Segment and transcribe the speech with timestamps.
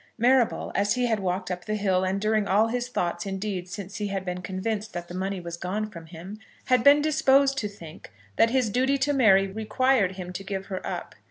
[0.17, 3.97] Marrable, as he had walked up the hill, and during all his thoughts, indeed, since
[3.97, 7.67] he had been convinced that the money was gone from him, had been disposed to
[7.67, 11.13] think that his duty to Mary required him to give her up.